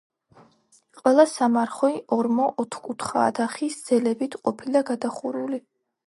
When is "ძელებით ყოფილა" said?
3.89-4.83